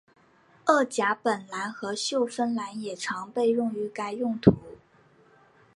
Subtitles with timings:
[0.65, 4.51] 二甲苯蓝和溴酚蓝也常被用于该用途。